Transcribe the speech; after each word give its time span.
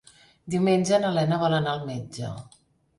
Diumenge 0.53 1.01
na 1.05 1.13
Lena 1.19 1.41
vol 1.47 1.59
anar 1.61 1.77
al 1.79 1.87
metge. 1.95 2.37